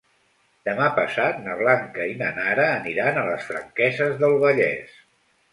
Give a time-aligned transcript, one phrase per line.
[0.67, 4.99] Demà passat na Blanca i na Nara aniran a les Franqueses del Vallès.